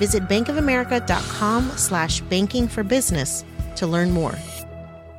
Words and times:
Visit 0.00 0.22
bankofamerica.com 0.28 1.72
slash 1.76 2.22
banking 2.22 2.66
for 2.66 2.82
business 2.82 3.44
to 3.76 3.86
learn 3.86 4.10
more. 4.10 4.34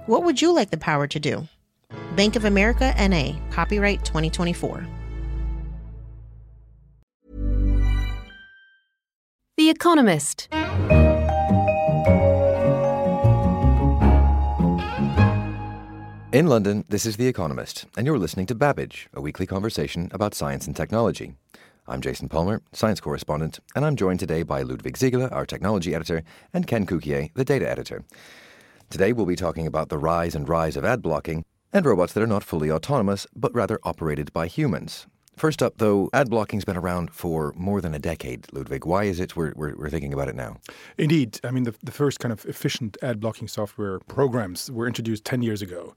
What 0.07 0.23
would 0.23 0.41
you 0.41 0.55
like 0.55 0.71
the 0.71 0.77
power 0.77 1.05
to 1.05 1.19
do? 1.19 1.47
Bank 2.15 2.35
of 2.35 2.45
America 2.45 2.91
NA, 2.97 3.33
copyright 3.51 4.03
2024. 4.03 4.87
The 9.57 9.69
Economist. 9.69 10.47
In 16.33 16.47
London, 16.47 16.85
this 16.89 17.05
is 17.05 17.17
The 17.17 17.27
Economist, 17.27 17.85
and 17.95 18.07
you're 18.07 18.17
listening 18.17 18.47
to 18.47 18.55
Babbage, 18.55 19.07
a 19.13 19.21
weekly 19.21 19.45
conversation 19.45 20.09
about 20.11 20.33
science 20.33 20.65
and 20.65 20.75
technology. 20.75 21.35
I'm 21.91 21.99
Jason 21.99 22.29
Palmer, 22.29 22.61
science 22.71 23.01
correspondent, 23.01 23.59
and 23.75 23.83
I'm 23.83 23.97
joined 23.97 24.21
today 24.21 24.43
by 24.43 24.61
Ludwig 24.61 24.97
Siegele, 24.97 25.29
our 25.29 25.45
technology 25.45 25.93
editor, 25.93 26.23
and 26.53 26.65
Ken 26.65 26.85
Cukier, 26.85 27.33
the 27.33 27.43
data 27.43 27.69
editor. 27.69 28.05
Today 28.89 29.11
we'll 29.11 29.25
be 29.25 29.35
talking 29.35 29.67
about 29.67 29.89
the 29.89 29.97
rise 29.97 30.33
and 30.33 30.47
rise 30.47 30.77
of 30.77 30.85
ad 30.85 31.01
blocking 31.01 31.43
and 31.73 31.85
robots 31.85 32.13
that 32.13 32.23
are 32.23 32.27
not 32.27 32.45
fully 32.45 32.71
autonomous, 32.71 33.27
but 33.35 33.53
rather 33.53 33.77
operated 33.83 34.31
by 34.31 34.47
humans. 34.47 35.05
First 35.41 35.63
up, 35.63 35.79
though, 35.79 36.07
ad 36.13 36.29
blocking's 36.29 36.65
been 36.65 36.77
around 36.77 37.09
for 37.09 37.51
more 37.57 37.81
than 37.81 37.95
a 37.95 37.97
decade, 37.97 38.45
Ludwig. 38.53 38.85
Why 38.85 39.05
is 39.05 39.19
it 39.19 39.35
we're, 39.35 39.53
we're, 39.55 39.75
we're 39.75 39.89
thinking 39.89 40.13
about 40.13 40.27
it 40.27 40.35
now? 40.35 40.57
Indeed. 40.99 41.39
I 41.43 41.49
mean, 41.49 41.63
the, 41.63 41.73
the 41.81 41.91
first 41.91 42.19
kind 42.19 42.31
of 42.31 42.45
efficient 42.45 42.95
ad 43.01 43.19
blocking 43.19 43.47
software 43.47 43.97
programs 44.01 44.69
were 44.69 44.85
introduced 44.85 45.25
10 45.25 45.41
years 45.41 45.63
ago. 45.63 45.95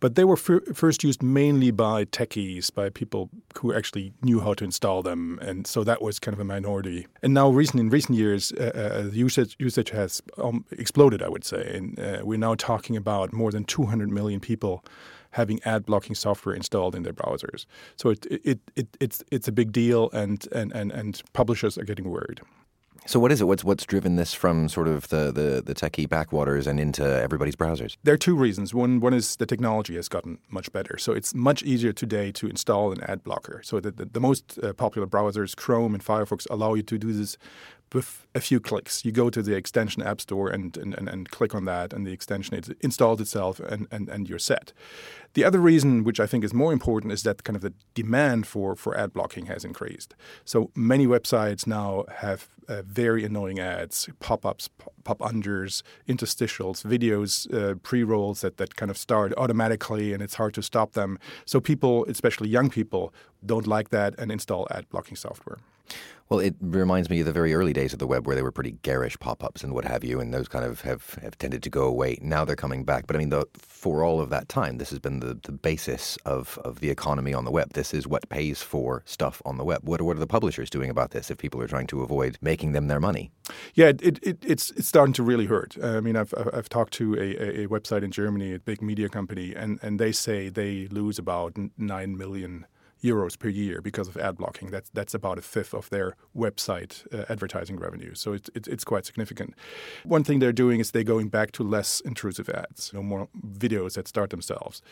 But 0.00 0.14
they 0.14 0.24
were 0.24 0.36
first 0.36 1.02
used 1.04 1.22
mainly 1.22 1.70
by 1.70 2.04
techies, 2.04 2.70
by 2.70 2.90
people 2.90 3.30
who 3.58 3.72
actually 3.72 4.12
knew 4.20 4.40
how 4.40 4.52
to 4.52 4.64
install 4.64 5.02
them. 5.02 5.38
And 5.40 5.66
so 5.66 5.84
that 5.84 6.02
was 6.02 6.18
kind 6.18 6.34
of 6.34 6.40
a 6.40 6.44
minority. 6.44 7.06
And 7.22 7.32
now, 7.32 7.48
recent, 7.48 7.80
in 7.80 7.88
recent 7.88 8.18
years, 8.18 8.52
uh, 8.52 9.04
uh, 9.06 9.10
usage, 9.10 9.56
usage 9.58 9.88
has 9.88 10.20
um, 10.36 10.66
exploded, 10.70 11.22
I 11.22 11.30
would 11.30 11.46
say. 11.46 11.76
And 11.76 11.98
uh, 11.98 12.20
we're 12.24 12.36
now 12.36 12.56
talking 12.56 12.98
about 12.98 13.32
more 13.32 13.52
than 13.52 13.64
200 13.64 14.10
million 14.10 14.38
people 14.38 14.84
having 15.32 15.60
ad 15.64 15.84
blocking 15.84 16.14
software 16.14 16.54
installed 16.54 16.94
in 16.94 17.02
their 17.02 17.12
browsers. 17.12 17.66
So 17.96 18.10
it, 18.10 18.26
it, 18.26 18.60
it, 18.76 18.88
it's, 19.00 19.22
it's 19.30 19.48
a 19.48 19.52
big 19.52 19.72
deal, 19.72 20.10
and, 20.12 20.46
and, 20.52 20.72
and, 20.72 20.92
and 20.92 21.22
publishers 21.32 21.76
are 21.76 21.84
getting 21.84 22.08
worried. 22.08 22.40
So 23.04 23.18
what 23.18 23.32
is 23.32 23.40
it? 23.40 23.46
What's 23.46 23.64
what's 23.64 23.84
driven 23.84 24.14
this 24.14 24.32
from 24.32 24.68
sort 24.68 24.86
of 24.86 25.08
the, 25.08 25.32
the, 25.32 25.60
the 25.60 25.74
techie 25.74 26.08
backwaters 26.08 26.68
and 26.68 26.78
into 26.78 27.04
everybody's 27.04 27.56
browsers? 27.56 27.96
There 28.04 28.14
are 28.14 28.18
two 28.18 28.36
reasons. 28.36 28.72
One 28.72 29.00
one 29.00 29.12
is 29.12 29.34
the 29.36 29.46
technology 29.46 29.96
has 29.96 30.08
gotten 30.08 30.38
much 30.50 30.72
better. 30.72 30.96
So 30.98 31.12
it's 31.12 31.34
much 31.34 31.64
easier 31.64 31.92
today 31.92 32.30
to 32.32 32.46
install 32.46 32.92
an 32.92 33.02
ad 33.02 33.24
blocker. 33.24 33.60
So 33.64 33.80
the, 33.80 33.90
the, 33.90 34.04
the 34.04 34.20
most 34.20 34.56
uh, 34.62 34.72
popular 34.72 35.08
browsers, 35.08 35.56
Chrome 35.56 35.94
and 35.94 36.04
Firefox, 36.04 36.46
allow 36.48 36.74
you 36.74 36.82
to 36.84 36.96
do 36.96 37.12
this 37.12 37.36
with 37.94 38.26
a 38.34 38.40
few 38.40 38.60
clicks. 38.60 39.04
You 39.04 39.12
go 39.12 39.30
to 39.30 39.42
the 39.42 39.54
extension 39.54 40.02
app 40.02 40.20
store 40.20 40.48
and, 40.48 40.76
and, 40.76 40.94
and, 40.94 41.08
and 41.08 41.30
click 41.30 41.54
on 41.54 41.64
that, 41.66 41.92
and 41.92 42.06
the 42.06 42.12
extension 42.12 42.54
it 42.54 42.68
installs 42.80 43.20
itself, 43.20 43.60
and, 43.60 43.86
and, 43.90 44.08
and 44.08 44.28
you're 44.28 44.38
set. 44.38 44.72
The 45.34 45.44
other 45.44 45.60
reason, 45.60 46.04
which 46.04 46.20
I 46.20 46.26
think 46.26 46.44
is 46.44 46.52
more 46.52 46.72
important, 46.72 47.12
is 47.12 47.22
that 47.22 47.44
kind 47.44 47.56
of 47.56 47.62
the 47.62 47.72
demand 47.94 48.46
for, 48.46 48.76
for 48.76 48.96
ad 48.96 49.12
blocking 49.12 49.46
has 49.46 49.64
increased. 49.64 50.14
So 50.44 50.70
many 50.74 51.06
websites 51.06 51.66
now 51.66 52.04
have 52.16 52.48
uh, 52.68 52.82
very 52.82 53.24
annoying 53.24 53.58
ads, 53.58 54.08
pop 54.20 54.44
ups, 54.44 54.68
pop 55.04 55.18
unders, 55.18 55.82
interstitials, 56.08 56.84
videos, 56.84 57.52
uh, 57.52 57.74
pre 57.76 58.02
rolls 58.02 58.42
that, 58.42 58.56
that 58.58 58.76
kind 58.76 58.90
of 58.90 58.98
start 58.98 59.32
automatically, 59.36 60.12
and 60.12 60.22
it's 60.22 60.34
hard 60.34 60.54
to 60.54 60.62
stop 60.62 60.92
them. 60.92 61.18
So 61.44 61.60
people, 61.60 62.04
especially 62.08 62.48
young 62.48 62.70
people, 62.70 63.12
don't 63.44 63.66
like 63.66 63.88
that 63.90 64.14
and 64.18 64.30
install 64.30 64.66
ad 64.70 64.88
blocking 64.90 65.16
software. 65.16 65.58
Well, 66.32 66.40
it 66.40 66.54
reminds 66.62 67.10
me 67.10 67.20
of 67.20 67.26
the 67.26 67.32
very 67.34 67.52
early 67.52 67.74
days 67.74 67.92
of 67.92 67.98
the 67.98 68.06
web 68.06 68.26
where 68.26 68.34
they 68.34 68.40
were 68.40 68.50
pretty 68.50 68.78
garish 68.80 69.18
pop 69.18 69.44
ups 69.44 69.62
and 69.62 69.74
what 69.74 69.84
have 69.84 70.02
you, 70.02 70.18
and 70.18 70.32
those 70.32 70.48
kind 70.48 70.64
of 70.64 70.80
have, 70.80 71.10
have 71.20 71.36
tended 71.36 71.62
to 71.62 71.68
go 71.68 71.82
away. 71.82 72.18
Now 72.22 72.42
they're 72.46 72.56
coming 72.56 72.84
back. 72.84 73.06
But 73.06 73.16
I 73.16 73.18
mean, 73.18 73.28
the, 73.28 73.44
for 73.52 74.02
all 74.02 74.18
of 74.18 74.30
that 74.30 74.48
time, 74.48 74.78
this 74.78 74.88
has 74.88 74.98
been 74.98 75.20
the, 75.20 75.38
the 75.42 75.52
basis 75.52 76.16
of, 76.24 76.58
of 76.64 76.80
the 76.80 76.88
economy 76.88 77.34
on 77.34 77.44
the 77.44 77.50
web. 77.50 77.74
This 77.74 77.92
is 77.92 78.06
what 78.06 78.26
pays 78.30 78.62
for 78.62 79.02
stuff 79.04 79.42
on 79.44 79.58
the 79.58 79.64
web. 79.64 79.82
What, 79.84 80.00
what 80.00 80.16
are 80.16 80.20
the 80.20 80.26
publishers 80.26 80.70
doing 80.70 80.88
about 80.88 81.10
this 81.10 81.30
if 81.30 81.36
people 81.36 81.60
are 81.60 81.68
trying 81.68 81.88
to 81.88 82.00
avoid 82.00 82.38
making 82.40 82.72
them 82.72 82.88
their 82.88 82.98
money? 82.98 83.30
Yeah, 83.74 83.88
it, 83.88 84.18
it, 84.22 84.38
it's, 84.42 84.70
it's 84.70 84.88
starting 84.88 85.12
to 85.12 85.22
really 85.22 85.44
hurt. 85.44 85.76
I 85.84 86.00
mean, 86.00 86.16
I've, 86.16 86.32
I've 86.54 86.70
talked 86.70 86.94
to 86.94 87.14
a, 87.14 87.64
a 87.64 87.68
website 87.68 88.02
in 88.04 88.10
Germany, 88.10 88.54
a 88.54 88.58
big 88.58 88.80
media 88.80 89.10
company, 89.10 89.54
and, 89.54 89.78
and 89.82 90.00
they 90.00 90.12
say 90.12 90.48
they 90.48 90.86
lose 90.86 91.18
about 91.18 91.58
9 91.76 92.16
million 92.16 92.64
euros 93.02 93.38
per 93.38 93.48
year 93.48 93.80
because 93.80 94.08
of 94.08 94.16
ad 94.16 94.36
blocking. 94.36 94.70
That's 94.70 94.90
that's 94.90 95.14
about 95.14 95.38
a 95.38 95.42
fifth 95.42 95.74
of 95.74 95.90
their 95.90 96.16
website 96.36 97.06
uh, 97.12 97.24
advertising 97.28 97.78
revenue. 97.78 98.14
So 98.14 98.32
it's, 98.32 98.50
it's 98.54 98.68
it's 98.68 98.84
quite 98.84 99.06
significant. 99.06 99.54
One 100.04 100.24
thing 100.24 100.38
they're 100.38 100.52
doing 100.52 100.80
is 100.80 100.90
they're 100.90 101.02
going 101.02 101.28
back 101.28 101.52
to 101.52 101.62
less 101.62 102.00
intrusive 102.00 102.48
ads, 102.48 102.92
no 102.92 103.02
more 103.02 103.28
videos 103.58 103.94
that 103.94 104.08
start 104.08 104.30
themselves. 104.30 104.82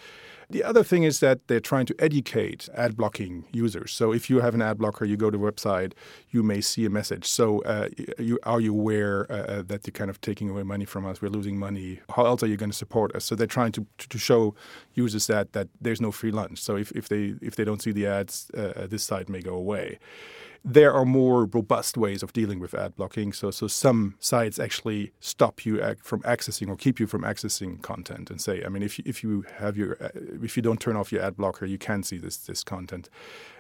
The 0.50 0.65
other 0.65 0.82
thing 0.82 1.04
is 1.04 1.21
that 1.21 1.47
they're 1.47 1.60
trying 1.60 1.87
to 1.87 1.94
educate 2.00 2.69
ad 2.75 2.97
blocking 2.97 3.44
users. 3.53 3.93
So 3.93 4.12
if 4.12 4.28
you 4.28 4.41
have 4.41 4.53
an 4.53 4.62
ad 4.62 4.78
blocker, 4.78 5.04
you 5.04 5.16
go 5.16 5.31
to 5.31 5.47
a 5.47 5.53
website, 5.53 5.92
you 6.31 6.42
may 6.42 6.60
see 6.60 6.84
a 6.84 6.91
message. 6.91 7.27
So 7.27 7.60
uh, 7.62 7.88
you, 8.19 8.37
are 8.42 8.60
you 8.60 8.72
aware 8.72 9.31
uh, 9.31 9.34
uh, 9.34 9.62
that 9.69 9.87
you're 9.87 9.92
kind 9.92 10.10
of 10.10 10.21
taking 10.21 10.50
away 10.50 10.65
money 10.65 10.84
from 10.84 11.06
us? 11.06 11.22
We're 11.22 11.28
losing 11.28 11.56
money. 11.56 12.00
How 12.16 12.27
else 12.27 12.42
are 12.42 12.48
you 12.48 12.56
going 12.56 12.71
to 12.71 12.77
support 12.77 13.15
us? 13.15 13.25
So 13.25 13.37
they're 13.37 13.47
trying 13.47 13.71
to, 13.72 13.87
to 13.98 14.19
show 14.19 14.56
users 14.94 15.28
that 15.28 15.53
that 15.53 15.69
there's 15.81 16.00
no 16.00 16.10
free 16.10 16.32
lunch. 16.32 16.59
So 16.59 16.77
if, 16.77 16.91
if 16.92 17.09
they 17.09 17.34
if 17.41 17.54
they 17.54 17.65
don't 17.65 17.81
see 17.81 17.92
the 17.92 18.00
ads, 18.06 18.50
uh, 18.56 18.72
uh 18.77 18.87
this 18.87 19.03
site 19.03 19.28
may 19.28 19.41
go 19.41 19.55
away 19.55 19.99
there 20.65 20.93
are 20.93 21.06
more 21.06 21.47
robust 21.47 21.97
ways 21.97 22.22
of 22.22 22.33
dealing 22.33 22.61
with 22.61 22.75
ad 22.75 22.94
blocking. 22.97 23.33
So, 23.33 23.50
so 23.50 23.66
some 23.66 24.16
sites 24.21 24.59
actually 24.59 25.12
stop 25.21 25.65
you 25.65 25.78
from 26.03 26.21
accessing 26.22 26.69
or 26.69 26.77
keep 26.77 27.00
you 27.00 27.06
from 27.06 27.22
accessing 27.22 27.81
content 27.81 28.31
and 28.31 28.41
say, 28.41 28.62
I 28.65 28.69
mean, 28.69 28.83
if 28.83 28.99
you, 28.99 29.05
if 29.06 29.22
you 29.22 29.44
have 29.56 29.77
your 29.77 29.97
uh, 30.03 30.09
if 30.43 30.56
you 30.56 30.62
don't 30.62 30.81
turn 30.81 30.97
off 30.97 31.12
your 31.12 31.22
ad 31.22 31.37
blocker, 31.37 31.65
you 31.65 31.78
can 31.78 32.03
see 32.03 32.19
this 32.19 32.37
this 32.37 32.62
content. 32.62 33.09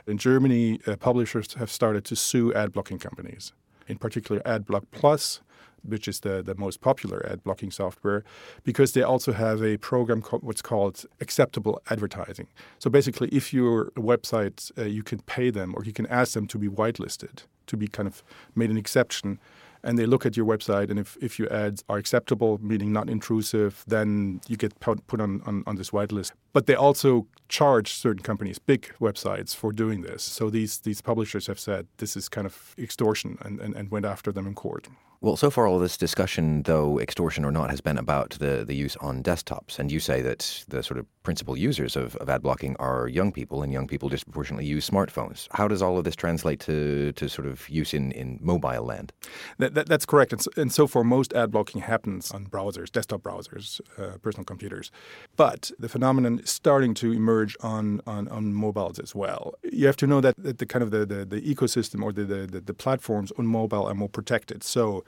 In 0.06 0.18
Germany, 0.18 0.80
uh, 0.86 0.96
publishers 0.96 1.54
have 1.54 1.70
started 1.70 2.04
to 2.06 2.16
sue 2.16 2.52
ad 2.52 2.72
blocking 2.72 2.98
companies, 2.98 3.52
in 3.88 3.96
particular 3.96 4.42
AdBlock 4.42 4.84
Plus 4.90 5.40
which 5.82 6.08
is 6.08 6.20
the, 6.20 6.42
the 6.42 6.54
most 6.54 6.80
popular 6.80 7.24
ad 7.30 7.42
blocking 7.44 7.70
software, 7.70 8.24
because 8.64 8.92
they 8.92 9.02
also 9.02 9.32
have 9.32 9.62
a 9.62 9.76
program 9.76 10.22
called 10.22 10.42
what's 10.42 10.62
called 10.62 11.04
acceptable 11.20 11.80
advertising. 11.90 12.48
So 12.78 12.90
basically, 12.90 13.28
if 13.28 13.52
your 13.52 13.90
website, 13.96 14.70
uh, 14.78 14.84
you 14.84 15.02
can 15.02 15.20
pay 15.20 15.50
them 15.50 15.74
or 15.76 15.84
you 15.84 15.92
can 15.92 16.06
ask 16.06 16.32
them 16.34 16.46
to 16.48 16.58
be 16.58 16.68
whitelisted, 16.68 17.44
to 17.66 17.76
be 17.76 17.88
kind 17.88 18.06
of 18.06 18.22
made 18.54 18.70
an 18.70 18.76
exception. 18.76 19.38
And 19.82 19.98
they 19.98 20.04
look 20.04 20.26
at 20.26 20.36
your 20.36 20.44
website, 20.44 20.90
and 20.90 20.98
if, 20.98 21.16
if 21.22 21.38
your 21.38 21.50
ads 21.50 21.82
are 21.88 21.96
acceptable, 21.96 22.58
meaning 22.60 22.92
not 22.92 23.08
intrusive, 23.08 23.82
then 23.86 24.42
you 24.46 24.58
get 24.58 24.78
put 24.80 25.20
on, 25.20 25.40
on, 25.46 25.64
on 25.66 25.76
this 25.76 25.88
whitelist. 25.88 26.32
But 26.52 26.66
they 26.66 26.74
also 26.74 27.26
charge 27.48 27.92
certain 27.92 28.22
companies, 28.22 28.58
big 28.58 28.92
websites, 29.00 29.54
for 29.54 29.72
doing 29.72 30.02
this. 30.02 30.22
So 30.22 30.50
these, 30.50 30.78
these 30.78 31.00
publishers 31.00 31.46
have 31.46 31.58
said 31.58 31.86
this 31.98 32.16
is 32.16 32.28
kind 32.28 32.46
of 32.46 32.74
extortion 32.78 33.38
and, 33.42 33.60
and, 33.60 33.74
and 33.74 33.90
went 33.90 34.06
after 34.06 34.32
them 34.32 34.46
in 34.46 34.54
court. 34.54 34.88
Well, 35.22 35.36
so 35.36 35.50
far, 35.50 35.66
all 35.66 35.78
this 35.78 35.98
discussion, 35.98 36.62
though 36.62 36.98
extortion 36.98 37.44
or 37.44 37.52
not, 37.52 37.68
has 37.68 37.82
been 37.82 37.98
about 37.98 38.30
the, 38.38 38.64
the 38.64 38.74
use 38.74 38.96
on 39.02 39.22
desktops. 39.22 39.78
And 39.78 39.92
you 39.92 40.00
say 40.00 40.22
that 40.22 40.64
the 40.68 40.82
sort 40.82 40.98
of 40.98 41.04
principal 41.24 41.58
users 41.58 41.94
of, 41.94 42.16
of 42.16 42.30
ad 42.30 42.40
blocking 42.40 42.74
are 42.76 43.06
young 43.06 43.30
people, 43.30 43.62
and 43.62 43.70
young 43.70 43.86
people 43.86 44.08
disproportionately 44.08 44.64
use 44.64 44.88
smartphones. 44.88 45.46
How 45.50 45.68
does 45.68 45.82
all 45.82 45.98
of 45.98 46.04
this 46.04 46.16
translate 46.16 46.58
to, 46.60 47.12
to 47.12 47.28
sort 47.28 47.46
of 47.46 47.68
use 47.68 47.92
in, 47.92 48.12
in 48.12 48.38
mobile 48.40 48.82
land? 48.82 49.12
That, 49.58 49.74
that, 49.74 49.90
that's 49.90 50.06
correct. 50.06 50.32
And 50.32 50.40
so, 50.40 50.50
and 50.56 50.72
so 50.72 50.86
far, 50.86 51.04
most 51.04 51.34
ad 51.34 51.50
blocking 51.50 51.82
happens 51.82 52.30
on 52.30 52.46
browsers, 52.46 52.90
desktop 52.90 53.20
browsers, 53.20 53.82
uh, 53.98 54.16
personal 54.22 54.46
computers. 54.46 54.90
But 55.36 55.70
the 55.78 55.90
phenomenon 55.90 56.39
starting 56.48 56.94
to 56.94 57.12
emerge 57.12 57.56
on, 57.60 58.00
on, 58.06 58.28
on 58.28 58.52
mobiles 58.54 58.98
as 58.98 59.14
well. 59.14 59.54
You 59.62 59.86
have 59.86 59.96
to 59.96 60.06
know 60.06 60.20
that, 60.20 60.34
the 60.58 60.66
kind 60.66 60.82
of 60.82 60.90
the, 60.90 61.06
the, 61.06 61.24
the 61.24 61.40
ecosystem 61.42 62.02
or 62.02 62.12
the, 62.12 62.24
the, 62.24 62.60
the 62.60 62.74
platforms 62.74 63.32
on 63.38 63.46
mobile 63.46 63.86
are 63.86 63.94
more 63.94 64.08
protected. 64.08 64.62
So 64.62 65.04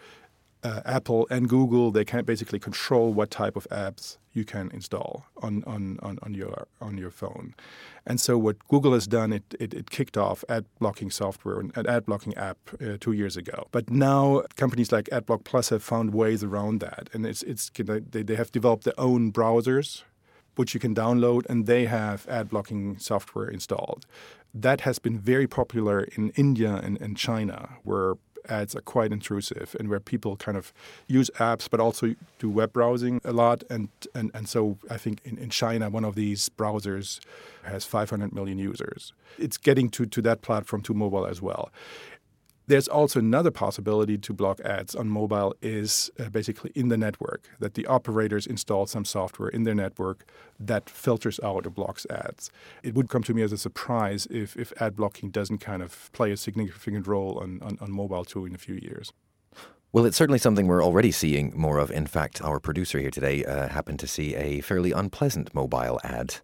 uh, 0.64 0.80
Apple 0.84 1.26
and 1.30 1.48
Google, 1.48 1.90
they 1.90 2.04
can 2.04 2.24
basically 2.24 2.58
control 2.58 3.12
what 3.12 3.30
type 3.30 3.56
of 3.56 3.66
apps 3.70 4.18
you 4.32 4.44
can 4.44 4.70
install 4.72 5.26
on, 5.42 5.62
on, 5.66 5.98
on, 6.02 6.18
on 6.22 6.34
your 6.34 6.66
on 6.80 6.96
your 6.96 7.10
phone. 7.10 7.54
And 8.06 8.20
so 8.20 8.38
what 8.38 8.56
Google 8.68 8.94
has 8.94 9.06
done, 9.06 9.32
it, 9.32 9.42
it, 9.58 9.74
it 9.74 9.90
kicked 9.90 10.16
off 10.16 10.44
ad 10.48 10.64
blocking 10.78 11.10
software, 11.10 11.60
an 11.60 11.86
ad 11.86 12.06
blocking 12.06 12.34
app 12.36 12.58
uh, 12.80 12.96
two 12.98 13.12
years 13.12 13.36
ago. 13.36 13.66
But 13.72 13.90
now 13.90 14.44
companies 14.56 14.92
like 14.92 15.06
AdBlock 15.06 15.44
Plus 15.44 15.68
have 15.70 15.82
found 15.82 16.14
ways 16.14 16.42
around 16.42 16.80
that, 16.80 17.10
and 17.12 17.26
it's 17.26 17.42
it's 17.42 17.70
they, 17.76 18.22
they 18.22 18.36
have 18.36 18.52
developed 18.52 18.84
their 18.84 18.98
own 18.98 19.32
browsers, 19.32 20.04
which 20.56 20.74
you 20.74 20.80
can 20.80 20.94
download, 20.94 21.46
and 21.48 21.66
they 21.66 21.86
have 21.86 22.26
ad 22.28 22.48
blocking 22.48 22.98
software 22.98 23.48
installed. 23.48 24.06
That 24.54 24.82
has 24.82 24.98
been 24.98 25.18
very 25.18 25.46
popular 25.46 26.02
in 26.16 26.30
India 26.30 26.74
and, 26.74 27.00
and 27.00 27.16
China, 27.16 27.70
where 27.84 28.14
ads 28.48 28.74
are 28.74 28.80
quite 28.80 29.12
intrusive 29.12 29.76
and 29.78 29.88
where 29.88 30.00
people 30.00 30.36
kind 30.36 30.56
of 30.56 30.72
use 31.06 31.30
apps 31.38 31.68
but 31.70 31.80
also 31.80 32.14
do 32.38 32.50
web 32.50 32.72
browsing 32.72 33.20
a 33.24 33.32
lot. 33.32 33.62
And, 33.70 33.88
and, 34.14 34.30
and 34.34 34.48
so 34.48 34.78
I 34.90 34.98
think 34.98 35.20
in, 35.24 35.38
in 35.38 35.50
China, 35.50 35.90
one 35.90 36.04
of 36.04 36.14
these 36.14 36.48
browsers 36.48 37.20
has 37.62 37.84
500 37.84 38.32
million 38.32 38.58
users. 38.58 39.12
It's 39.38 39.56
getting 39.56 39.88
to, 39.90 40.06
to 40.06 40.22
that 40.22 40.42
platform, 40.42 40.82
to 40.82 40.94
mobile 40.94 41.26
as 41.26 41.40
well. 41.40 41.70
There's 42.68 42.86
also 42.86 43.18
another 43.18 43.50
possibility 43.50 44.16
to 44.18 44.32
block 44.32 44.60
ads 44.60 44.94
on 44.94 45.08
mobile 45.08 45.54
is 45.60 46.10
uh, 46.18 46.28
basically 46.28 46.70
in 46.74 46.88
the 46.88 46.96
network 46.96 47.48
that 47.58 47.74
the 47.74 47.86
operators 47.86 48.46
install 48.46 48.86
some 48.86 49.04
software 49.04 49.48
in 49.48 49.64
their 49.64 49.74
network 49.74 50.24
that 50.60 50.88
filters 50.88 51.40
out 51.42 51.66
or 51.66 51.70
blocks 51.70 52.06
ads. 52.08 52.50
It 52.82 52.94
would 52.94 53.08
come 53.08 53.24
to 53.24 53.34
me 53.34 53.42
as 53.42 53.52
a 53.52 53.58
surprise 53.58 54.26
if, 54.30 54.56
if 54.56 54.72
ad 54.80 54.94
blocking 54.94 55.30
doesn't 55.30 55.58
kind 55.58 55.82
of 55.82 56.10
play 56.12 56.30
a 56.30 56.36
significant 56.36 57.06
role 57.06 57.38
on, 57.42 57.60
on, 57.62 57.78
on 57.80 57.90
mobile 57.90 58.24
too 58.24 58.46
in 58.46 58.54
a 58.54 58.58
few 58.58 58.76
years. 58.76 59.12
Well, 59.92 60.06
it's 60.06 60.16
certainly 60.16 60.38
something 60.38 60.68
we're 60.68 60.82
already 60.82 61.10
seeing 61.10 61.52
more 61.54 61.78
of. 61.78 61.90
In 61.90 62.06
fact, 62.06 62.40
our 62.40 62.58
producer 62.60 62.98
here 62.98 63.10
today 63.10 63.44
uh, 63.44 63.68
happened 63.68 63.98
to 64.00 64.06
see 64.06 64.34
a 64.34 64.62
fairly 64.62 64.92
unpleasant 64.92 65.52
mobile 65.52 66.00
ad. 66.02 66.36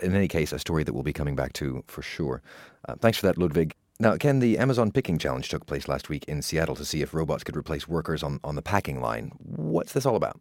In 0.00 0.12
any 0.16 0.26
case, 0.26 0.52
a 0.52 0.58
story 0.58 0.82
that 0.82 0.92
we'll 0.92 1.04
be 1.04 1.12
coming 1.12 1.36
back 1.36 1.52
to 1.54 1.84
for 1.86 2.02
sure. 2.02 2.42
Uh, 2.88 2.96
thanks 2.96 3.18
for 3.18 3.26
that, 3.26 3.38
Ludwig. 3.38 3.76
Now, 3.98 4.16
Ken, 4.18 4.40
the 4.40 4.58
Amazon 4.58 4.92
Picking 4.92 5.16
Challenge 5.16 5.48
took 5.48 5.64
place 5.64 5.88
last 5.88 6.10
week 6.10 6.24
in 6.26 6.42
Seattle 6.42 6.74
to 6.76 6.84
see 6.84 7.00
if 7.00 7.14
robots 7.14 7.44
could 7.44 7.56
replace 7.56 7.88
workers 7.88 8.22
on, 8.22 8.40
on 8.44 8.54
the 8.54 8.62
packing 8.62 9.00
line. 9.00 9.32
What's 9.38 9.94
this 9.94 10.04
all 10.04 10.16
about? 10.16 10.38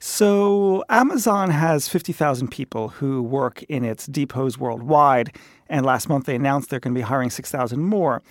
So, 0.00 0.84
Amazon 0.90 1.48
has 1.48 1.88
50,000 1.88 2.48
people 2.48 2.88
who 2.88 3.22
work 3.22 3.62
in 3.64 3.84
its 3.84 4.06
depots 4.06 4.58
worldwide, 4.58 5.34
and 5.70 5.86
last 5.86 6.10
month 6.10 6.26
they 6.26 6.34
announced 6.34 6.68
they're 6.68 6.78
going 6.78 6.92
to 6.94 6.98
be 6.98 7.02
hiring 7.02 7.30
6,000 7.30 7.80
more. 7.80 8.22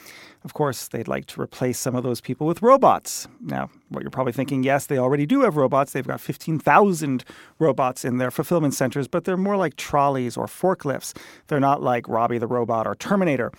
Of 0.44 0.54
course, 0.54 0.88
they'd 0.90 1.08
like 1.08 1.26
to 1.28 1.42
replace 1.42 1.80
some 1.80 1.96
of 1.96 2.04
those 2.04 2.22
people 2.22 2.46
with 2.46 2.62
robots. 2.62 3.28
Now, 3.42 3.72
what 3.90 4.04
you're 4.04 4.12
probably 4.12 4.34
thinking, 4.34 4.62
yes, 4.62 4.86
they 4.86 5.00
already 5.00 5.26
do 5.26 5.42
have 5.42 5.56
robots. 5.56 5.94
They've 5.94 6.06
got 6.06 6.22
15,000 6.22 7.24
robots 7.58 8.06
in 8.06 8.18
their 8.20 8.30
fulfillment 8.30 8.76
centers, 8.76 9.08
but 9.08 9.24
they're 9.24 9.36
more 9.36 9.58
like 9.58 9.76
trolleys 9.76 10.38
or 10.38 10.46
forklifts. 10.46 11.18
They're 11.48 11.60
not 11.60 11.82
like 11.82 12.08
Robbie 12.08 12.38
the 12.38 12.46
Robot 12.46 12.86
or 12.86 12.94
Terminator. 12.94 13.52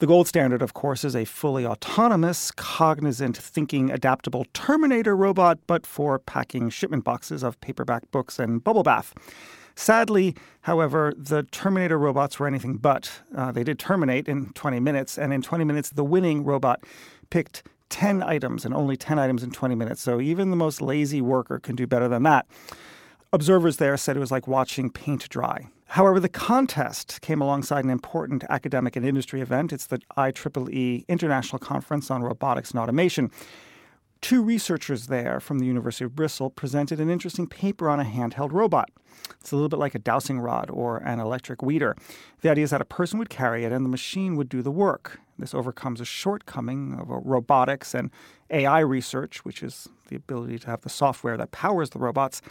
The 0.00 0.06
gold 0.06 0.26
standard, 0.26 0.62
of 0.62 0.72
course, 0.72 1.04
is 1.04 1.14
a 1.14 1.26
fully 1.26 1.66
autonomous, 1.66 2.50
cognizant, 2.52 3.36
thinking, 3.36 3.90
adaptable 3.90 4.46
Terminator 4.54 5.14
robot, 5.14 5.58
but 5.66 5.84
for 5.84 6.18
packing 6.18 6.70
shipment 6.70 7.04
boxes 7.04 7.42
of 7.42 7.60
paperback 7.60 8.10
books 8.10 8.38
and 8.38 8.64
bubble 8.64 8.82
bath. 8.82 9.12
Sadly, 9.74 10.34
however, 10.62 11.12
the 11.18 11.42
Terminator 11.42 11.98
robots 11.98 12.38
were 12.38 12.46
anything 12.46 12.78
but. 12.78 13.12
Uh, 13.36 13.52
they 13.52 13.62
did 13.62 13.78
terminate 13.78 14.26
in 14.26 14.54
20 14.54 14.80
minutes, 14.80 15.18
and 15.18 15.34
in 15.34 15.42
20 15.42 15.64
minutes, 15.64 15.90
the 15.90 16.02
winning 16.02 16.44
robot 16.44 16.82
picked 17.28 17.62
10 17.90 18.22
items 18.22 18.64
and 18.64 18.72
only 18.72 18.96
10 18.96 19.18
items 19.18 19.42
in 19.42 19.50
20 19.50 19.74
minutes. 19.74 20.00
So 20.00 20.18
even 20.18 20.48
the 20.48 20.56
most 20.56 20.80
lazy 20.80 21.20
worker 21.20 21.58
can 21.58 21.76
do 21.76 21.86
better 21.86 22.08
than 22.08 22.22
that. 22.22 22.46
Observers 23.34 23.76
there 23.76 23.98
said 23.98 24.16
it 24.16 24.20
was 24.20 24.32
like 24.32 24.48
watching 24.48 24.88
paint 24.88 25.28
dry. 25.28 25.68
However, 25.94 26.20
the 26.20 26.28
contest 26.28 27.20
came 27.20 27.40
alongside 27.40 27.82
an 27.84 27.90
important 27.90 28.44
academic 28.48 28.94
and 28.94 29.04
industry 29.04 29.40
event. 29.40 29.72
It's 29.72 29.86
the 29.86 29.98
IEEE 30.16 31.04
International 31.08 31.58
Conference 31.58 32.12
on 32.12 32.22
Robotics 32.22 32.70
and 32.70 32.78
Automation. 32.78 33.28
Two 34.20 34.40
researchers 34.40 35.08
there 35.08 35.40
from 35.40 35.58
the 35.58 35.66
University 35.66 36.04
of 36.04 36.14
Bristol 36.14 36.48
presented 36.48 37.00
an 37.00 37.10
interesting 37.10 37.48
paper 37.48 37.88
on 37.88 37.98
a 37.98 38.04
handheld 38.04 38.52
robot. 38.52 38.88
It's 39.40 39.50
a 39.50 39.56
little 39.56 39.68
bit 39.68 39.80
like 39.80 39.96
a 39.96 39.98
dowsing 39.98 40.38
rod 40.38 40.70
or 40.70 40.98
an 40.98 41.18
electric 41.18 41.60
weeder. 41.60 41.96
The 42.42 42.50
idea 42.50 42.62
is 42.62 42.70
that 42.70 42.80
a 42.80 42.84
person 42.84 43.18
would 43.18 43.28
carry 43.28 43.64
it 43.64 43.72
and 43.72 43.84
the 43.84 43.88
machine 43.88 44.36
would 44.36 44.48
do 44.48 44.62
the 44.62 44.70
work. 44.70 45.18
This 45.40 45.54
overcomes 45.54 46.00
a 46.00 46.04
shortcoming 46.04 47.00
of 47.00 47.08
robotics 47.08 47.94
and 47.94 48.12
AI 48.50 48.78
research, 48.78 49.44
which 49.44 49.60
is 49.60 49.88
the 50.06 50.14
ability 50.14 50.60
to 50.60 50.66
have 50.68 50.82
the 50.82 50.88
software 50.88 51.36
that 51.36 51.50
powers 51.50 51.90
the 51.90 51.98
robots. 51.98 52.42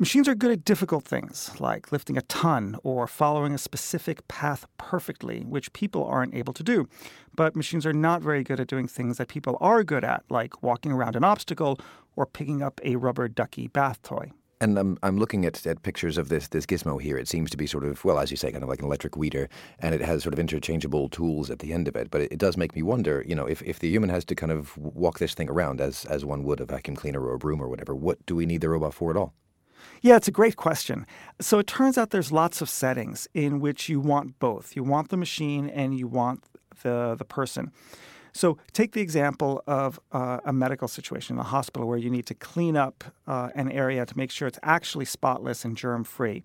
Machines 0.00 0.28
are 0.28 0.36
good 0.36 0.52
at 0.52 0.64
difficult 0.64 1.04
things, 1.04 1.50
like 1.58 1.90
lifting 1.90 2.16
a 2.16 2.22
ton 2.22 2.76
or 2.84 3.08
following 3.08 3.52
a 3.52 3.58
specific 3.58 4.28
path 4.28 4.64
perfectly, 4.76 5.40
which 5.40 5.72
people 5.72 6.04
aren't 6.04 6.36
able 6.36 6.52
to 6.52 6.62
do. 6.62 6.88
But 7.34 7.56
machines 7.56 7.84
are 7.84 7.92
not 7.92 8.22
very 8.22 8.44
good 8.44 8.60
at 8.60 8.68
doing 8.68 8.86
things 8.86 9.18
that 9.18 9.26
people 9.26 9.58
are 9.60 9.82
good 9.82 10.04
at, 10.04 10.22
like 10.30 10.62
walking 10.62 10.92
around 10.92 11.16
an 11.16 11.24
obstacle 11.24 11.80
or 12.14 12.26
picking 12.26 12.62
up 12.62 12.80
a 12.84 12.94
rubber 12.94 13.26
ducky 13.26 13.66
bath 13.66 14.00
toy. 14.02 14.30
And 14.60 14.78
I'm, 14.78 14.98
I'm 15.02 15.18
looking 15.18 15.44
at, 15.44 15.66
at 15.66 15.82
pictures 15.82 16.16
of 16.16 16.28
this 16.28 16.46
this 16.46 16.64
gizmo 16.64 17.02
here. 17.02 17.18
It 17.18 17.26
seems 17.26 17.50
to 17.50 17.56
be 17.56 17.66
sort 17.66 17.82
of, 17.82 18.04
well, 18.04 18.20
as 18.20 18.30
you 18.30 18.36
say, 18.36 18.52
kind 18.52 18.62
of 18.62 18.68
like 18.68 18.78
an 18.78 18.84
electric 18.84 19.16
weeder, 19.16 19.48
and 19.80 19.96
it 19.96 20.00
has 20.00 20.22
sort 20.22 20.32
of 20.32 20.38
interchangeable 20.38 21.08
tools 21.08 21.50
at 21.50 21.58
the 21.58 21.72
end 21.72 21.88
of 21.88 21.96
it. 21.96 22.08
But 22.08 22.20
it, 22.20 22.32
it 22.34 22.38
does 22.38 22.56
make 22.56 22.76
me 22.76 22.82
wonder, 22.84 23.24
you 23.26 23.34
know, 23.34 23.46
if, 23.46 23.62
if 23.62 23.80
the 23.80 23.88
human 23.88 24.10
has 24.10 24.24
to 24.26 24.36
kind 24.36 24.52
of 24.52 24.78
walk 24.78 25.18
this 25.18 25.34
thing 25.34 25.50
around 25.50 25.80
as, 25.80 26.04
as 26.04 26.24
one 26.24 26.44
would 26.44 26.60
a 26.60 26.66
vacuum 26.66 26.94
cleaner 26.94 27.20
or 27.20 27.34
a 27.34 27.38
broom 27.38 27.60
or 27.60 27.68
whatever, 27.68 27.96
what 27.96 28.24
do 28.26 28.36
we 28.36 28.46
need 28.46 28.60
the 28.60 28.68
robot 28.68 28.94
for 28.94 29.10
at 29.10 29.16
all? 29.16 29.34
Yeah, 30.00 30.16
it's 30.16 30.28
a 30.28 30.32
great 30.32 30.56
question. 30.56 31.06
So 31.40 31.58
it 31.58 31.66
turns 31.66 31.98
out 31.98 32.10
there's 32.10 32.32
lots 32.32 32.60
of 32.60 32.68
settings 32.68 33.28
in 33.34 33.60
which 33.60 33.88
you 33.88 34.00
want 34.00 34.38
both. 34.38 34.76
You 34.76 34.84
want 34.84 35.08
the 35.08 35.16
machine 35.16 35.68
and 35.68 35.98
you 35.98 36.06
want 36.06 36.44
the, 36.82 37.16
the 37.18 37.24
person. 37.24 37.72
So 38.32 38.58
take 38.72 38.92
the 38.92 39.00
example 39.00 39.62
of 39.66 39.98
uh, 40.12 40.38
a 40.44 40.52
medical 40.52 40.86
situation 40.86 41.36
in 41.36 41.40
a 41.40 41.44
hospital 41.44 41.88
where 41.88 41.98
you 41.98 42.10
need 42.10 42.26
to 42.26 42.34
clean 42.34 42.76
up 42.76 43.04
uh, 43.26 43.48
an 43.54 43.72
area 43.72 44.06
to 44.06 44.16
make 44.16 44.30
sure 44.30 44.46
it's 44.46 44.60
actually 44.62 45.06
spotless 45.06 45.64
and 45.64 45.76
germ 45.76 46.04
free 46.04 46.42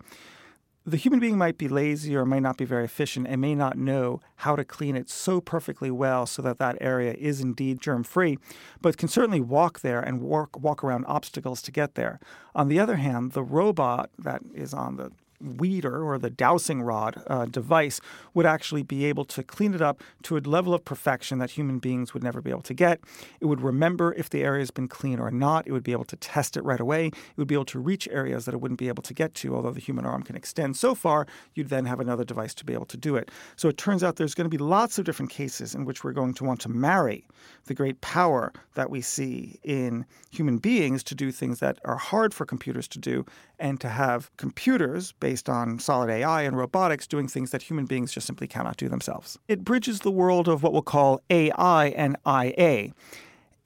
the 0.86 0.98
human 0.98 1.18
being 1.18 1.38
might 1.38 1.56
be 1.56 1.68
lazy 1.68 2.14
or 2.14 2.26
might 2.26 2.42
not 2.42 2.58
be 2.58 2.64
very 2.64 2.84
efficient 2.84 3.26
and 3.26 3.40
may 3.40 3.54
not 3.54 3.78
know 3.78 4.20
how 4.36 4.54
to 4.54 4.64
clean 4.64 4.96
it 4.96 5.08
so 5.08 5.40
perfectly 5.40 5.90
well 5.90 6.26
so 6.26 6.42
that 6.42 6.58
that 6.58 6.76
area 6.80 7.14
is 7.14 7.40
indeed 7.40 7.80
germ 7.80 8.04
free, 8.04 8.38
but 8.82 8.98
can 8.98 9.08
certainly 9.08 9.40
walk 9.40 9.80
there 9.80 10.00
and 10.00 10.20
walk, 10.20 10.60
walk 10.60 10.84
around 10.84 11.06
obstacles 11.06 11.62
to 11.62 11.72
get 11.72 11.94
there. 11.94 12.20
On 12.54 12.68
the 12.68 12.78
other 12.78 12.96
hand, 12.96 13.32
the 13.32 13.42
robot 13.42 14.10
that 14.18 14.42
is 14.52 14.74
on 14.74 14.96
the 14.96 15.10
weeder 15.44 16.04
or 16.04 16.18
the 16.18 16.30
dowsing 16.30 16.82
rod 16.82 17.22
uh, 17.26 17.46
device 17.46 18.00
would 18.32 18.46
actually 18.46 18.82
be 18.82 19.04
able 19.04 19.24
to 19.24 19.42
clean 19.42 19.74
it 19.74 19.82
up 19.82 20.02
to 20.22 20.36
a 20.36 20.40
level 20.40 20.74
of 20.74 20.84
perfection 20.84 21.38
that 21.38 21.50
human 21.50 21.78
beings 21.78 22.14
would 22.14 22.22
never 22.22 22.40
be 22.40 22.50
able 22.50 22.62
to 22.62 22.74
get. 22.74 23.00
It 23.40 23.46
would 23.46 23.60
remember 23.60 24.12
if 24.14 24.30
the 24.30 24.42
area 24.42 24.60
has 24.60 24.70
been 24.70 24.88
clean 24.88 25.18
or 25.18 25.30
not. 25.30 25.66
It 25.66 25.72
would 25.72 25.84
be 25.84 25.92
able 25.92 26.04
to 26.04 26.16
test 26.16 26.56
it 26.56 26.64
right 26.64 26.80
away. 26.80 27.06
It 27.06 27.36
would 27.36 27.48
be 27.48 27.54
able 27.54 27.64
to 27.66 27.78
reach 27.78 28.08
areas 28.10 28.44
that 28.44 28.54
it 28.54 28.60
wouldn't 28.60 28.80
be 28.80 28.88
able 28.88 29.02
to 29.02 29.14
get 29.14 29.34
to, 29.34 29.54
although 29.54 29.70
the 29.70 29.80
human 29.80 30.06
arm 30.06 30.22
can 30.22 30.36
extend 30.36 30.76
so 30.76 30.94
far, 30.94 31.26
you'd 31.54 31.68
then 31.68 31.84
have 31.84 32.00
another 32.00 32.24
device 32.24 32.54
to 32.54 32.64
be 32.64 32.72
able 32.72 32.86
to 32.86 32.96
do 32.96 33.16
it. 33.16 33.30
So 33.56 33.68
it 33.68 33.76
turns 33.76 34.02
out 34.02 34.16
there's 34.16 34.34
going 34.34 34.50
to 34.50 34.56
be 34.56 34.62
lots 34.62 34.98
of 34.98 35.04
different 35.04 35.30
cases 35.30 35.74
in 35.74 35.84
which 35.84 36.04
we're 36.04 36.12
going 36.12 36.34
to 36.34 36.44
want 36.44 36.60
to 36.60 36.68
marry 36.68 37.26
the 37.66 37.74
great 37.74 38.00
power 38.00 38.52
that 38.74 38.90
we 38.90 39.00
see 39.00 39.58
in 39.62 40.06
human 40.30 40.58
beings 40.58 41.02
to 41.04 41.14
do 41.14 41.30
things 41.30 41.60
that 41.60 41.78
are 41.84 41.96
hard 41.96 42.34
for 42.34 42.44
computers 42.46 42.88
to 42.88 42.98
do 42.98 43.24
and 43.58 43.80
to 43.80 43.88
have 43.88 44.30
computers 44.36 45.12
based 45.20 45.33
on 45.48 45.78
solid 45.78 46.10
AI 46.10 46.42
and 46.42 46.56
robotics 46.56 47.06
doing 47.06 47.28
things 47.28 47.50
that 47.50 47.62
human 47.62 47.86
beings 47.86 48.12
just 48.12 48.26
simply 48.26 48.46
cannot 48.46 48.76
do 48.76 48.88
themselves. 48.88 49.38
It 49.48 49.64
bridges 49.64 50.00
the 50.00 50.10
world 50.10 50.48
of 50.48 50.62
what 50.62 50.72
we'll 50.72 50.82
call 50.82 51.20
AI 51.30 51.88
and 51.88 52.16
IA. 52.26 52.92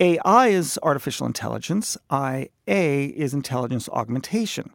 AI 0.00 0.46
is 0.48 0.78
artificial 0.82 1.26
intelligence, 1.26 1.96
IA 2.12 2.48
is 2.64 3.34
intelligence 3.34 3.88
augmentation. 3.90 4.70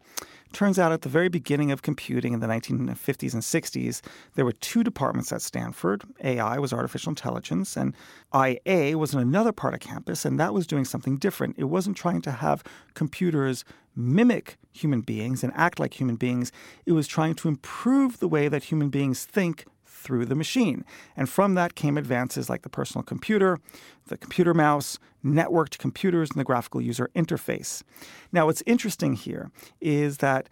Turns 0.53 0.77
out 0.77 0.91
at 0.91 1.01
the 1.01 1.10
very 1.10 1.29
beginning 1.29 1.72
of 1.72 1.81
computing 1.81 2.31
in 2.31 2.39
the 2.39 2.48
1950s 2.48 3.33
and 3.33 3.41
60s, 3.41 4.01
there 4.36 4.45
were 4.45 4.51
two 4.51 4.83
departments 4.83 5.31
at 5.31 5.41
Stanford. 5.41 6.03
AI 6.24 6.60
was 6.60 6.72
artificial 6.72 7.10
intelligence, 7.10 7.75
and 7.75 7.95
IA 8.33 8.95
was 8.95 9.15
in 9.15 9.19
another 9.19 9.51
part 9.51 9.74
of 9.74 9.79
campus, 9.79 10.25
and 10.25 10.39
that 10.39 10.53
was 10.53 10.67
doing 10.67 10.86
something 10.86 11.17
different. 11.17 11.55
It 11.57 11.65
wasn't 11.65 11.98
trying 11.98 12.22
to 12.22 12.31
have 12.31 12.63
computers 12.93 13.65
mimic 13.95 14.57
human 14.72 15.01
beings 15.01 15.43
and 15.43 15.53
act 15.55 15.79
like 15.79 16.00
human 16.00 16.15
beings, 16.15 16.51
it 16.86 16.91
was 16.93 17.07
trying 17.07 17.36
to 17.36 17.48
improve 17.48 18.19
the 18.19 18.27
way 18.27 18.48
that 18.48 18.65
human 18.65 18.89
beings 18.89 19.25
think 19.25 19.65
through 19.93 20.25
the 20.25 20.35
machine. 20.35 20.83
And 21.15 21.29
from 21.29 21.53
that 21.55 21.75
came 21.75 21.97
advances 21.97 22.50
like 22.50 22.63
the 22.63 22.69
personal 22.69 23.03
computer, 23.03 23.59
the 24.07 24.17
computer 24.17 24.53
mouse, 24.53 25.00
networked 25.23 25.77
computers, 25.77 26.31
and 26.31 26.39
the 26.39 26.43
graphical 26.43 26.81
user 26.81 27.09
interface. 27.15 27.83
Now, 28.31 28.47
what's 28.47 28.63
interesting 28.65 29.13
here 29.13 29.51
is 29.79 30.17
that 30.17 30.50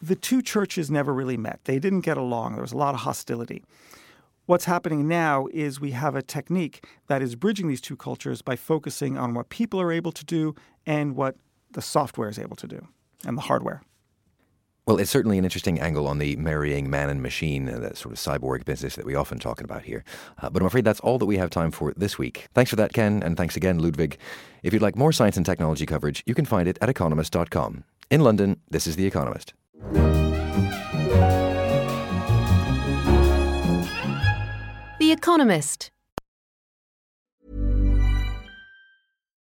the 0.00 0.16
two 0.16 0.42
churches 0.42 0.90
never 0.90 1.14
really 1.14 1.36
met. 1.36 1.60
They 1.64 1.78
didn't 1.78 2.00
get 2.00 2.16
along. 2.16 2.54
There 2.54 2.62
was 2.62 2.72
a 2.72 2.76
lot 2.76 2.94
of 2.94 3.00
hostility. 3.00 3.64
What's 4.46 4.64
happening 4.64 5.06
now 5.06 5.46
is 5.52 5.80
we 5.80 5.92
have 5.92 6.16
a 6.16 6.22
technique 6.22 6.84
that 7.06 7.22
is 7.22 7.36
bridging 7.36 7.68
these 7.68 7.80
two 7.80 7.96
cultures 7.96 8.42
by 8.42 8.56
focusing 8.56 9.16
on 9.16 9.34
what 9.34 9.48
people 9.48 9.80
are 9.80 9.92
able 9.92 10.10
to 10.12 10.24
do 10.24 10.56
and 10.84 11.14
what 11.14 11.36
the 11.70 11.80
software 11.80 12.28
is 12.28 12.38
able 12.38 12.56
to 12.56 12.66
do 12.66 12.88
and 13.24 13.38
the 13.38 13.42
hardware. 13.42 13.82
Well, 14.92 15.00
it's 15.00 15.10
certainly 15.10 15.38
an 15.38 15.44
interesting 15.44 15.80
angle 15.80 16.06
on 16.06 16.18
the 16.18 16.36
marrying 16.36 16.90
man 16.90 17.08
and 17.08 17.22
machine, 17.22 17.66
uh, 17.66 17.78
that 17.78 17.96
sort 17.96 18.12
of 18.12 18.18
cyborg 18.18 18.66
business 18.66 18.94
that 18.96 19.06
we 19.06 19.14
often 19.14 19.38
talk 19.38 19.62
about 19.62 19.84
here. 19.84 20.04
Uh, 20.36 20.50
but 20.50 20.60
I'm 20.60 20.66
afraid 20.66 20.84
that's 20.84 21.00
all 21.00 21.16
that 21.16 21.24
we 21.24 21.38
have 21.38 21.48
time 21.48 21.70
for 21.70 21.94
this 21.96 22.18
week. 22.18 22.48
Thanks 22.52 22.68
for 22.68 22.76
that, 22.76 22.92
Ken, 22.92 23.22
and 23.22 23.34
thanks 23.34 23.56
again, 23.56 23.78
Ludwig. 23.78 24.18
If 24.62 24.74
you'd 24.74 24.82
like 24.82 24.94
more 24.94 25.10
science 25.10 25.38
and 25.38 25.46
technology 25.46 25.86
coverage, 25.86 26.22
you 26.26 26.34
can 26.34 26.44
find 26.44 26.68
it 26.68 26.76
at 26.82 26.90
economist.com. 26.90 27.84
In 28.10 28.20
London, 28.20 28.60
this 28.68 28.86
is 28.86 28.96
The 28.96 29.06
Economist. 29.06 29.54
The 34.98 35.10
Economist. 35.10 35.90